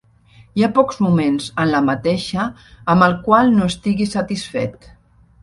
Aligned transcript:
Hi 0.59 0.63
ha 0.67 0.69
pocs 0.77 0.95
moments 1.05 1.49
en 1.63 1.69
la 1.73 1.81
mateixa 1.89 2.47
amb 2.95 3.07
el 3.09 3.15
qual 3.29 3.53
no 3.59 3.69
estigui 3.75 4.09
satisfet. 4.17 4.91